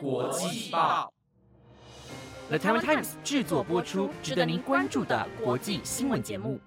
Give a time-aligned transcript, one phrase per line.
[0.00, 1.12] 国际报
[2.48, 6.60] ，The Taiwan Times 制作播出，值得您关注的国际新闻节目。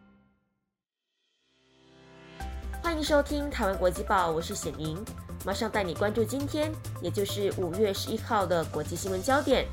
[2.81, 4.97] 欢迎收听台湾国际报，我是显宁，
[5.45, 6.71] 马上带你关注今天，
[7.01, 9.67] 也就是五月十一号的国际新闻焦点。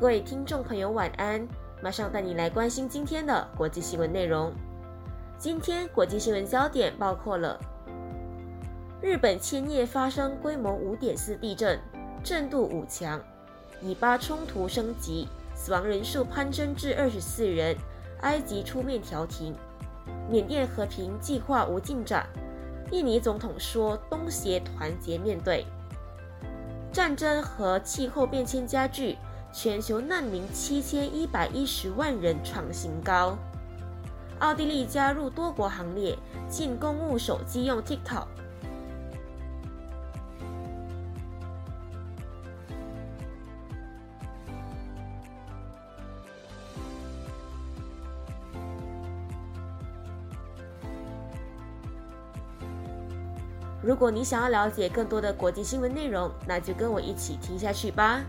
[0.00, 1.46] 各位听众朋友，晚安！
[1.82, 4.52] 马上带你来关心今天的国际新闻内容。
[5.38, 7.60] 今天国际新闻焦点包括了。
[9.00, 11.78] 日本千叶发生规模五点四地震，
[12.24, 13.20] 震度五强，
[13.80, 17.76] 以巴冲突升级，死亡人数攀升至二十四人，
[18.22, 19.54] 埃及出面调停，
[20.28, 22.26] 缅甸和平计划无进展，
[22.90, 25.64] 印尼总统说东协团结面对，
[26.92, 29.16] 战争和气候变迁加剧，
[29.52, 33.38] 全球难民七千一百一十万人创新高，
[34.40, 38.26] 奥地利加入多国行列，禁公务手机用 TikTok。
[53.88, 58.22] 如果你想要了解更多的国际新闻内容，那就跟我一起听下去吧。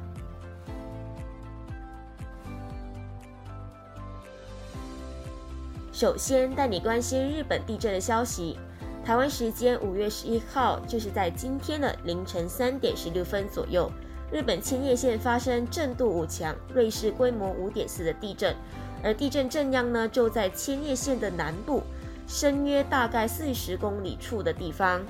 [5.91, 8.57] 首先带你关心日本地震的消息。
[9.03, 13.91] 台湾时间五月十一号，就是在今天的凌晨三点十六分左右，
[14.31, 18.55] 日本千叶县发生震度五强、瑞士规模五点四的地震，
[19.03, 21.83] 而地震震央呢就在千叶县的南部，
[22.27, 25.01] 深约大概四十公里处的地方。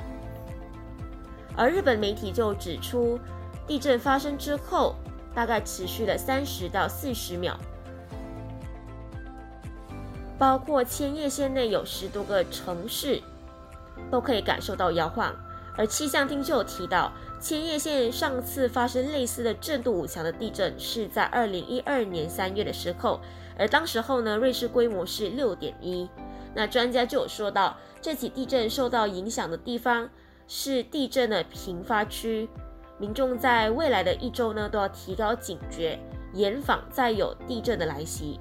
[1.55, 3.19] 而日本媒体就指出，
[3.67, 4.95] 地震发生之后，
[5.35, 7.57] 大概持续了三十到四十秒，
[10.37, 13.21] 包括千叶县内有十多个城市
[14.09, 15.35] 都可以感受到摇晃。
[15.77, 23.19] 而气象厅就有提到，千叶县上次发生类似的震度五强的地震是在二零一二年三月的时候，
[23.57, 26.09] 而当时候呢，瑞士规模是六点一。
[26.53, 30.09] 那专家就有说到，这起地震受到影响的地方。
[30.51, 32.49] 是地震的频发区，
[32.97, 35.97] 民众在未来的一周呢都要提高警觉，
[36.33, 38.39] 严防再有地震的来袭。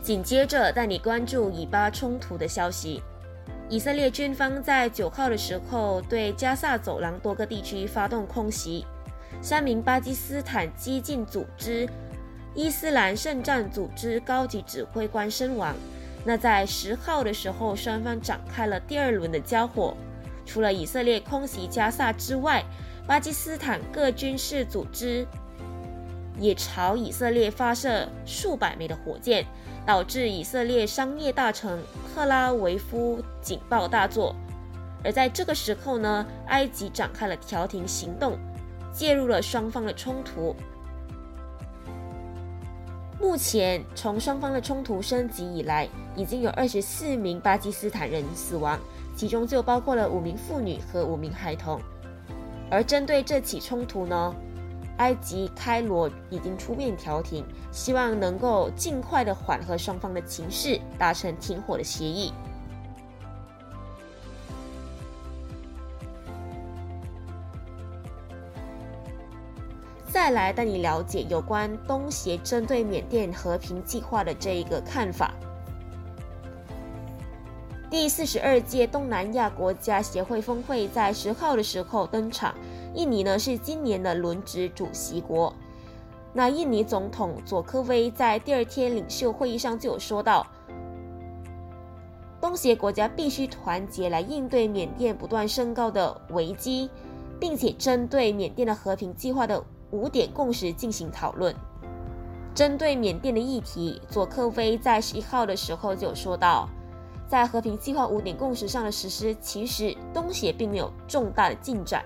[0.00, 3.02] 紧接着带你关注以巴冲突的消息，
[3.68, 8.86] 以色列军方在九号的时候对加萨走廊多个地区发动空袭。
[9.40, 11.88] 三名巴基斯坦激进组织
[12.54, 15.74] 伊斯兰圣战组织高级指挥官身亡。
[16.24, 19.96] 那在十号的时候，双方展开了第二轮的交火。
[20.44, 22.64] 除了以色列空袭加萨之外，
[23.06, 25.26] 巴基斯坦各军事组织
[26.38, 29.46] 也朝以色列发射数百枚的火箭，
[29.86, 31.78] 导致以色列商业大城
[32.12, 34.34] 特拉维夫警报大作。
[35.04, 38.36] 而在这个时候呢，埃及展开了调停行动。
[38.98, 40.56] 介入了双方的冲突。
[43.20, 48.76] 目前，从双方的冲突升级以来，已经有二十四名巴基斯坦人死亡，
[49.14, 51.80] 其中就包括了五名妇女和五名孩童。
[52.68, 54.34] 而针对这起冲突呢，
[54.96, 62.32] 埃及开罗已经出面调停，希望能够尽快的缓和双方的情势，达成停火的协议。
[70.10, 75.34] 再来带你了解有关东协针对缅甸和平计划的这一个看法。
[77.90, 82.54] 第四十二届东南亚国家协会峰会在十号的时候登场，
[82.94, 85.52] 印尼呢是今年的轮值主席国。
[86.32, 90.46] 那印尼总统佐科威在第二天领袖会议上就有说到，
[92.40, 96.90] 东协国家必须团结来应对缅甸不断升高的危机，
[97.38, 99.62] 并且针对缅甸的和平计划的。
[99.90, 101.54] 五点共识进行讨论。
[102.54, 106.68] 针对缅甸的议题，佐科威在十一号的时候就说到，
[107.28, 112.04] 在和平计划五点共识上的实施，其实东协并没有重大的进展，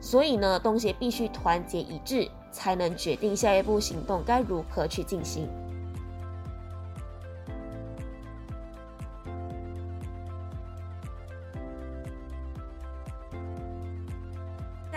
[0.00, 5.48] 所以呢，东协必须团结一致，才能决定下一步行动该如何去进行。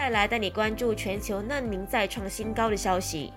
[0.02, 3.32] 再来带你关注全球难民再创新高的消息。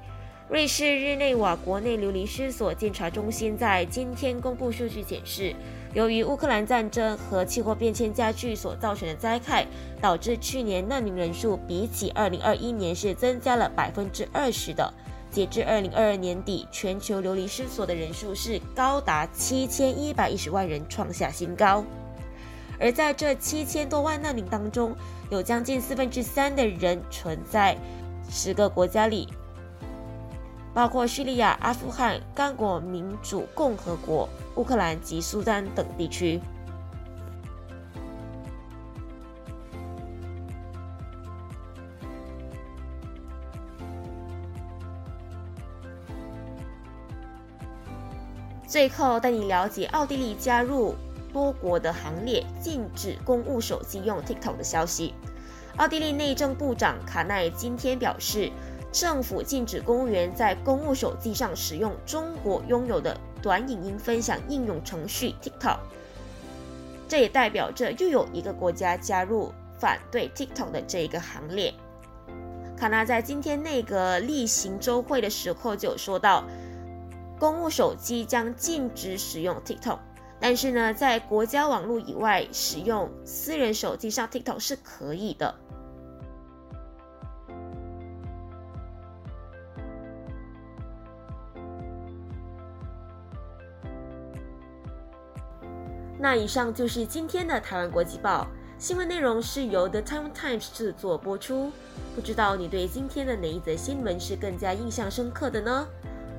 [0.49, 5.55] 瑞士日内瓦国内流离失所监察中心在今天公布数据显示，
[5.93, 9.67] 由于乌克兰战争和气候变迁加剧所造成的灾害，
[10.01, 14.91] 导致去年难民人数比起2021年是增加了百分之二十的。
[15.31, 21.85] 截至二零二二年底，全球流离失所的人数是高达七千一百一十万人，创下新高。
[22.81, 24.95] 而在这七千多万难民当中，
[25.31, 27.77] 有将近四分之三的人存在
[28.29, 29.29] 十个国家里，
[30.73, 36.41] 包括叙利亚、阿富汗、刚果民主共和国、乌克兰及苏丹等地区。
[48.67, 50.97] 最后带你了解奥地利加入
[51.35, 55.13] 多国的行列，禁止公务手机用 TikTok 的消息。
[55.77, 58.53] 奥地利内政部长卡奈今天表示，
[58.93, 65.79] 政府禁止公务员在公务手机上使用中国拥有的短影音分享应用程序 TikTok。
[67.09, 71.75] 这也代表着又有一个国家加入反对 TikTok 的这一个行列。
[72.77, 76.45] 卡纳在今天内阁例行周会的时候就说到。
[77.37, 79.99] 公务手机将禁止使用 TikTok，
[80.47, 85.55] 但是呢，在国家网络以外使用私人手机上 TikTok 是可以的。
[96.19, 101.73] 那以上就是今天的台湾国际报新闻内容，是由 The Time Times 制作播出。
[102.15, 105.89] 不知道你对今天的哪一则新闻是更加印象深刻的呢？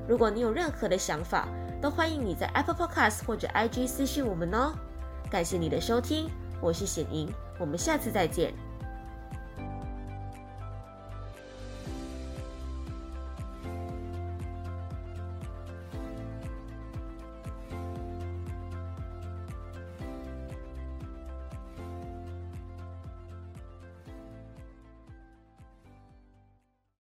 [0.06, 1.48] 如果你有任何的想法，
[1.80, 4.72] 都欢迎你在 Apple Podcast 或者 IG 私信我们哦。
[5.30, 6.28] 感谢你的收听，
[6.60, 7.28] 我是显莹，
[7.58, 8.54] 我们下次再见。